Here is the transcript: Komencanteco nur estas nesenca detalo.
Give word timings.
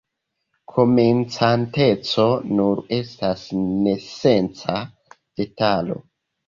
Komencanteco 0.71 2.27
nur 2.61 2.81
estas 2.99 3.47
nesenca 3.63 4.83
detalo. 5.43 6.05